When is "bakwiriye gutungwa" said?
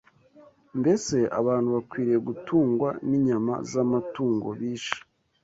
1.75-2.89